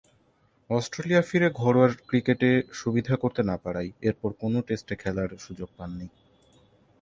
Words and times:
Australia 0.69 1.21
ফিরে 1.21 1.47
ঘরোয়া 1.53 1.89
ক্রিকেটে 2.07 2.49
সুবিধা 2.71 3.15
করতে 3.15 3.41
না 3.43 3.55
পারায় 3.57 3.89
এরপর 4.01 4.29
কোন 4.33 4.53
টেস্টে 4.61 4.95
খেলার 4.95 5.29
সুযোগ 5.37 5.69
পাননি। 5.77 6.07